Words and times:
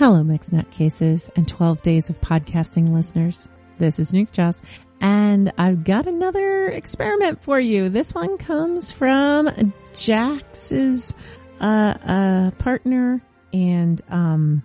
Hello, 0.00 0.24
Mixed 0.24 0.50
Nut 0.50 0.70
Cases 0.70 1.30
and 1.36 1.46
12 1.46 1.82
days 1.82 2.08
of 2.08 2.18
podcasting 2.22 2.94
listeners. 2.94 3.46
This 3.76 3.98
is 3.98 4.12
Nuke 4.12 4.32
Joss, 4.32 4.54
and 4.98 5.52
I've 5.58 5.84
got 5.84 6.06
another 6.06 6.68
experiment 6.68 7.42
for 7.42 7.60
you. 7.60 7.90
This 7.90 8.14
one 8.14 8.38
comes 8.38 8.90
from 8.90 9.74
Jax's 9.92 11.14
uh, 11.60 11.94
uh, 12.02 12.50
partner, 12.52 13.20
and 13.52 14.00
um, 14.08 14.62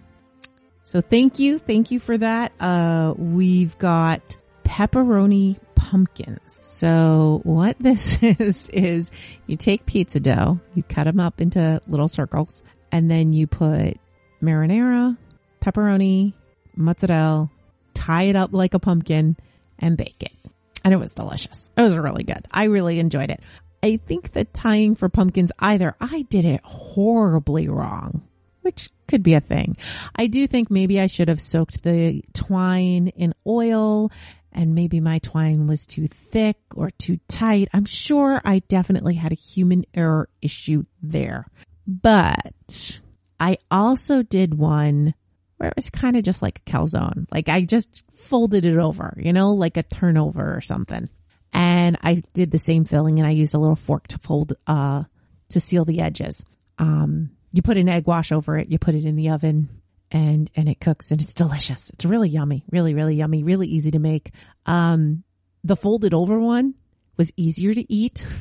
so 0.85 1.01
thank 1.01 1.37
you, 1.37 1.59
thank 1.59 1.91
you 1.91 1.99
for 1.99 2.17
that. 2.17 2.53
Uh, 2.57 3.13
we've 3.17 3.77
got 3.77 4.37
pepperoni 4.63 5.59
pumpkins. 5.75 6.61
So 6.61 7.41
what 7.43 7.75
this 7.81 8.17
is 8.23 8.69
is 8.69 9.11
you 9.47 9.57
take 9.57 9.85
pizza 9.85 10.21
dough, 10.21 10.61
you 10.75 10.83
cut 10.83 11.03
them 11.03 11.19
up 11.19 11.41
into 11.41 11.81
little 11.87 12.07
circles, 12.07 12.63
and 12.89 13.11
then 13.11 13.33
you 13.33 13.47
put 13.47 13.97
marinara, 14.41 15.17
pepperoni, 15.65 16.33
mozzarella, 16.75 17.49
tie 17.93 18.23
it 18.23 18.35
up 18.35 18.53
like 18.53 18.73
a 18.73 18.79
pumpkin, 18.79 19.35
and 19.79 19.97
bake 19.97 20.21
it. 20.21 20.31
And 20.83 20.93
it 20.93 20.97
was 20.97 21.13
delicious. 21.13 21.71
It 21.75 21.81
was 21.81 21.95
really 21.95 22.23
good. 22.23 22.47
I 22.51 22.65
really 22.65 22.99
enjoyed 22.99 23.31
it. 23.31 23.41
I 23.81 23.97
think 23.97 24.31
the 24.31 24.45
tying 24.45 24.95
for 24.95 25.09
pumpkins 25.09 25.51
either 25.59 25.95
I 25.99 26.21
did 26.23 26.45
it 26.45 26.61
horribly 26.63 27.67
wrong, 27.67 28.21
which 28.61 28.89
could 29.07 29.23
be 29.23 29.33
a 29.33 29.39
thing. 29.39 29.77
I 30.15 30.27
do 30.27 30.47
think 30.47 30.69
maybe 30.69 30.99
I 30.99 31.07
should 31.07 31.27
have 31.27 31.41
soaked 31.41 31.83
the 31.83 32.23
twine 32.33 33.07
in 33.09 33.33
oil 33.45 34.11
and 34.51 34.73
maybe 34.73 34.99
my 34.99 35.19
twine 35.19 35.67
was 35.67 35.85
too 35.85 36.07
thick 36.07 36.57
or 36.75 36.89
too 36.91 37.19
tight. 37.27 37.67
I'm 37.73 37.85
sure 37.85 38.41
I 38.43 38.59
definitely 38.59 39.15
had 39.15 39.31
a 39.31 39.35
human 39.35 39.85
error 39.93 40.29
issue 40.41 40.83
there. 41.03 41.45
But 41.85 43.01
I 43.39 43.57
also 43.69 44.23
did 44.23 44.57
one 44.57 45.13
where 45.57 45.69
it 45.69 45.75
was 45.75 45.89
kind 45.89 46.15
of 46.15 46.23
just 46.23 46.41
like 46.41 46.59
a 46.59 46.69
calzone. 46.69 47.27
Like 47.31 47.49
I 47.49 47.61
just 47.61 48.03
folded 48.13 48.65
it 48.65 48.77
over, 48.77 49.15
you 49.17 49.33
know, 49.33 49.53
like 49.53 49.77
a 49.77 49.83
turnover 49.83 50.55
or 50.55 50.61
something. 50.61 51.09
And 51.53 51.97
I 52.03 52.21
did 52.33 52.51
the 52.51 52.57
same 52.57 52.83
filling 52.83 53.19
and 53.19 53.27
I 53.27 53.31
used 53.31 53.53
a 53.53 53.59
little 53.59 53.77
fork 53.77 54.07
to 54.09 54.17
fold, 54.17 54.53
uh, 54.67 55.03
to 55.49 55.59
seal 55.59 55.85
the 55.85 56.01
edges. 56.01 56.43
Um, 56.77 57.31
you 57.53 57.61
put 57.61 57.77
an 57.77 57.87
egg 57.87 58.07
wash 58.07 58.31
over 58.31 58.57
it, 58.57 58.69
you 58.69 58.77
put 58.77 58.95
it 58.95 59.05
in 59.05 59.15
the 59.15 59.29
oven 59.29 59.69
and, 60.11 60.51
and 60.55 60.67
it 60.67 60.81
cooks 60.81 61.11
and 61.11 61.21
it's 61.21 61.33
delicious. 61.33 61.89
It's 61.91 62.05
really 62.05 62.29
yummy, 62.29 62.65
really, 62.69 62.93
really 62.93 63.15
yummy, 63.15 63.43
really 63.43 63.67
easy 63.67 63.91
to 63.91 63.99
make. 63.99 64.31
Um, 64.65 65.23
the 65.63 65.77
folded 65.77 66.13
over 66.13 66.37
one 66.39 66.73
was 67.15 67.31
easier 67.37 67.73
to 67.73 67.93
eat. 67.93 68.25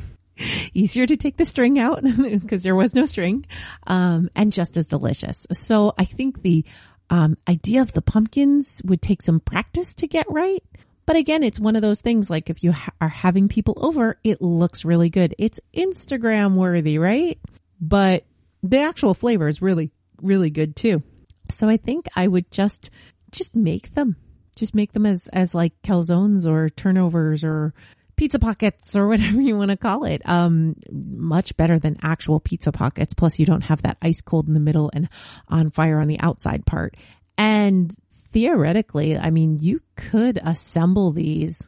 easier 0.74 1.06
to 1.06 1.16
take 1.16 1.36
the 1.36 1.46
string 1.46 1.78
out 1.78 2.02
because 2.22 2.62
there 2.62 2.74
was 2.74 2.94
no 2.94 3.04
string, 3.04 3.46
um, 3.86 4.28
and 4.34 4.52
just 4.52 4.76
as 4.76 4.86
delicious. 4.86 5.46
So 5.52 5.94
I 5.96 6.04
think 6.04 6.42
the 6.42 6.64
um, 7.10 7.36
idea 7.48 7.82
of 7.82 7.92
the 7.92 8.02
pumpkins 8.02 8.80
would 8.84 9.02
take 9.02 9.22
some 9.22 9.40
practice 9.40 9.94
to 9.96 10.06
get 10.06 10.26
right. 10.30 10.62
But 11.06 11.16
again, 11.16 11.42
it's 11.42 11.60
one 11.60 11.76
of 11.76 11.82
those 11.82 12.00
things 12.00 12.30
like 12.30 12.48
if 12.48 12.64
you 12.64 12.72
ha- 12.72 12.92
are 13.00 13.08
having 13.08 13.48
people 13.48 13.74
over, 13.76 14.18
it 14.24 14.40
looks 14.40 14.84
really 14.84 15.10
good. 15.10 15.34
It's 15.38 15.60
Instagram 15.74 16.54
worthy, 16.54 16.98
right? 16.98 17.38
But 17.80 18.24
the 18.62 18.80
actual 18.80 19.12
flavor 19.12 19.48
is 19.48 19.60
really, 19.60 19.90
really 20.22 20.50
good 20.50 20.76
too. 20.76 21.02
So 21.50 21.68
I 21.68 21.76
think 21.76 22.06
I 22.16 22.26
would 22.26 22.50
just, 22.50 22.90
just 23.30 23.54
make 23.54 23.94
them, 23.94 24.16
just 24.56 24.74
make 24.74 24.92
them 24.92 25.04
as, 25.04 25.26
as 25.28 25.54
like 25.54 25.74
calzones 25.82 26.46
or 26.46 26.70
turnovers 26.70 27.44
or 27.44 27.74
pizza 28.16 28.38
pockets 28.38 28.96
or 28.96 29.06
whatever 29.08 29.40
you 29.40 29.58
want 29.58 29.70
to 29.70 29.76
call 29.76 30.04
it. 30.04 30.22
Um, 30.24 30.76
much 31.24 31.56
better 31.56 31.78
than 31.78 31.96
actual 32.02 32.40
pizza 32.40 32.70
pockets. 32.72 33.14
Plus 33.14 33.38
you 33.38 33.46
don't 33.46 33.62
have 33.62 33.82
that 33.82 33.98
ice 34.02 34.20
cold 34.20 34.46
in 34.46 34.54
the 34.54 34.60
middle 34.60 34.90
and 34.92 35.08
on 35.48 35.70
fire 35.70 35.98
on 35.98 36.08
the 36.08 36.20
outside 36.20 36.64
part. 36.66 36.96
And 37.36 37.92
theoretically, 38.32 39.16
I 39.16 39.30
mean, 39.30 39.58
you 39.58 39.80
could 39.96 40.38
assemble 40.42 41.12
these 41.12 41.60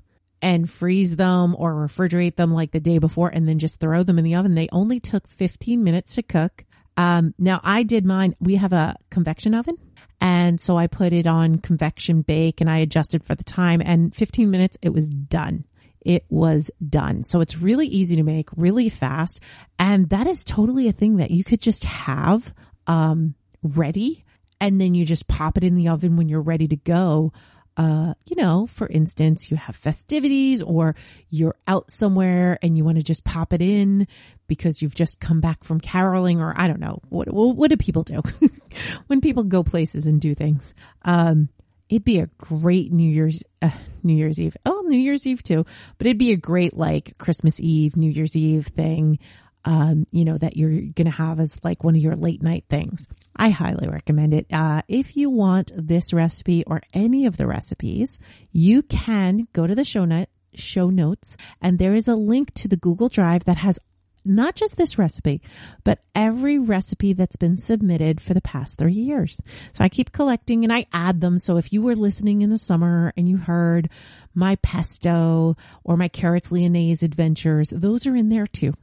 and 0.43 0.71
freeze 0.71 1.17
them 1.17 1.57
or 1.59 1.73
refrigerate 1.73 2.37
them 2.37 2.53
like 2.53 2.71
the 2.71 2.81
day 2.81 2.99
before 2.99 3.29
and 3.29 3.49
then 3.49 3.59
just 3.59 3.81
throw 3.81 4.03
them 4.03 4.19
in 4.19 4.25
the 4.25 4.35
oven. 4.35 4.55
They 4.55 4.69
only 4.71 5.01
took 5.01 5.29
15 5.29 5.83
minutes 5.83 6.17
to 6.17 6.23
cook. 6.23 6.65
Um, 6.97 7.35
now 7.39 7.61
I 7.65 7.83
did 7.83 8.05
mine. 8.05 8.37
We 8.41 8.57
have 8.57 8.73
a 8.73 8.97
convection 9.11 9.55
oven. 9.55 9.77
And 10.21 10.61
so 10.61 10.77
I 10.77 10.87
put 10.87 11.13
it 11.13 11.27
on 11.27 11.59
convection 11.59 12.23
bake 12.23 12.61
and 12.61 12.71
I 12.71 12.79
adjusted 12.79 13.23
for 13.23 13.35
the 13.35 13.45
time 13.45 13.83
and 13.85 14.15
15 14.15 14.51
minutes, 14.51 14.79
it 14.83 14.91
was 14.91 15.09
done 15.09 15.65
it 16.07 16.25
was 16.29 16.71
done. 16.89 17.25
So 17.25 17.41
it's 17.41 17.59
really 17.59 17.89
easy 17.89 18.17
to 18.17 18.23
make, 18.23 18.49
really 18.57 18.89
fast. 18.89 19.41
And 19.77 20.09
that 20.11 20.29
is 20.29 20.45
totally 20.45 20.87
a 20.87 20.93
thing 20.93 21.17
that 21.17 21.33
you 21.33 21.43
could 21.43 21.61
just 21.61 21.85
have, 21.85 22.55
um, 22.87 23.35
ready. 23.63 24.25
And 24.61 24.81
then 24.81 24.95
you 24.95 25.05
just 25.05 25.27
pop 25.27 25.57
it 25.57 25.65
in 25.65 25.75
the 25.75 25.89
oven 25.89 26.17
when 26.17 26.29
you're 26.29 26.41
ready 26.41 26.69
to 26.69 26.77
go. 26.77 27.33
Uh, 27.77 28.15
you 28.25 28.37
know, 28.37 28.69
for 28.69 28.87
instance, 28.87 29.51
you 29.51 29.57
have 29.57 29.75
festivities 29.75 30.63
or 30.63 30.95
you're 31.29 31.57
out 31.67 31.91
somewhere 31.91 32.57
and 32.63 32.79
you 32.79 32.85
want 32.85 32.99
to 32.99 33.03
just 33.03 33.25
pop 33.25 33.53
it 33.53 33.61
in 33.61 34.07
because 34.47 34.81
you've 34.81 34.95
just 34.95 35.19
come 35.19 35.41
back 35.41 35.65
from 35.65 35.81
caroling 35.81 36.41
or 36.41 36.55
I 36.57 36.69
don't 36.69 36.81
know. 36.81 37.01
What, 37.09 37.27
what 37.33 37.69
do 37.69 37.77
people 37.77 38.05
do 38.05 38.23
when 39.09 39.21
people 39.21 39.43
go 39.43 39.65
places 39.65 40.07
and 40.07 40.21
do 40.21 40.37
things? 40.37 40.73
Um, 41.03 41.49
it'd 41.89 42.05
be 42.05 42.21
a 42.21 42.31
great 42.39 42.93
New 42.93 43.11
Year's, 43.11 43.43
uh, 43.61 43.71
New 44.03 44.15
Year's 44.15 44.41
Eve. 44.41 44.57
Oh, 44.65 44.76
New 44.87 44.99
Year's 44.99 45.27
Eve 45.27 45.43
too, 45.43 45.65
but 45.99 46.07
it'd 46.07 46.19
be 46.19 46.33
a 46.33 46.37
great 46.37 46.77
like 46.77 47.19
Christmas 47.19 47.61
Eve, 47.61 47.97
New 47.97 48.11
Year's 48.11 48.37
Eve 48.37 48.67
thing. 48.67 49.19
Um, 49.65 50.07
you 50.13 50.25
know, 50.25 50.39
that 50.39 50.57
you're 50.57 50.71
going 50.71 51.07
to 51.07 51.11
have 51.11 51.41
as 51.41 51.59
like 51.65 51.83
one 51.83 51.97
of 51.97 52.01
your 52.01 52.15
late 52.15 52.41
night 52.41 52.67
things. 52.71 53.09
I 53.35 53.51
highly 53.51 53.89
recommend 53.89 54.33
it. 54.33 54.47
Uh, 54.53 54.83
if 54.87 55.17
you 55.17 55.29
want 55.29 55.73
this 55.75 56.13
recipe 56.13 56.63
or 56.65 56.83
any 56.95 57.27
of 57.27 57.37
the 57.37 57.49
recipes, 57.49 58.17
you 58.53 58.83
can 58.83 59.49
go 59.53 59.67
to 59.67 59.75
the 59.75 59.85
show 59.85 60.05
note, 60.05 60.29
show 60.55 60.89
notes 60.89 61.37
and 61.61 61.81
there 61.81 61.95
is 61.95 62.07
a 62.07 62.15
link 62.15 62.55
to 62.55 62.69
the 62.69 62.77
Google 62.77 63.09
Drive 63.09 63.45
that 63.47 63.57
has 63.57 63.81
not 64.27 64.55
just 64.55 64.77
this 64.77 64.99
recipe, 64.99 65.41
but 65.85 66.01
every 66.15 66.59
recipe 66.59 67.13
that's 67.13 67.37
been 67.37 67.59
submitted 67.59 68.21
for 68.21 68.35
the 68.35 68.41
past 68.41 68.77
three 68.77 68.93
years. 68.93 69.41
So 69.73 69.85
I 69.85 69.89
keep 69.89 70.13
collecting 70.13 70.65
and 70.65 70.73
I 70.73 70.87
add 70.93 71.21
them. 71.21 71.39
So 71.39 71.57
if 71.57 71.73
you 71.73 71.83
were 71.83 71.97
listening 71.97 72.43
in 72.43 72.51
the 72.51 72.59
summer 72.59 73.13
and 73.17 73.29
you 73.29 73.37
heard 73.37 73.89
my 74.35 74.57
pesto 74.57 75.57
or 75.85 75.97
my 75.97 76.09
carrots 76.09 76.51
lyonnaise 76.51 77.03
adventures, 77.03 77.71
those 77.71 78.07
are 78.07 78.17
in 78.17 78.29
there 78.29 78.47
too. 78.47 78.75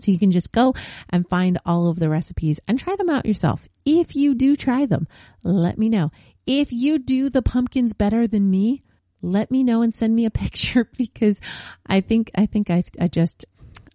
So 0.00 0.12
you 0.12 0.18
can 0.18 0.32
just 0.32 0.52
go 0.52 0.74
and 1.08 1.28
find 1.28 1.58
all 1.64 1.88
of 1.88 1.98
the 1.98 2.10
recipes 2.10 2.60
and 2.68 2.78
try 2.78 2.94
them 2.96 3.08
out 3.08 3.26
yourself. 3.26 3.66
If 3.84 4.14
you 4.14 4.34
do 4.34 4.54
try 4.54 4.86
them, 4.86 5.08
let 5.42 5.78
me 5.78 5.88
know. 5.88 6.10
If 6.46 6.72
you 6.72 6.98
do 6.98 7.30
the 7.30 7.42
pumpkins 7.42 7.94
better 7.94 8.26
than 8.26 8.50
me, 8.50 8.82
let 9.22 9.50
me 9.50 9.62
know 9.62 9.82
and 9.82 9.94
send 9.94 10.14
me 10.14 10.26
a 10.26 10.30
picture 10.30 10.90
because 10.96 11.38
I 11.86 12.00
think, 12.00 12.30
I 12.34 12.46
think 12.46 12.70
I, 12.70 12.84
I 13.00 13.08
just, 13.08 13.46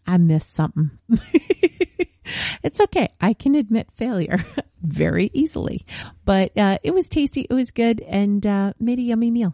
I 0.06 0.18
missed 0.18 0.56
something. 0.56 0.92
it's 2.64 2.80
okay. 2.82 3.10
I 3.22 3.34
can 3.34 3.56
admit 3.56 3.88
failure 3.96 4.44
very 4.82 5.32
easily, 5.34 5.86
but 6.26 6.58
uh, 6.58 6.78
it 6.84 6.94
was 6.94 7.08
tasty. 7.08 7.48
It 7.50 7.54
was 7.54 7.72
good 7.72 8.02
and 8.02 8.46
uh, 8.46 8.74
made 8.80 9.00
a 9.00 9.04
yummy 9.04 9.32
meal. 9.32 9.54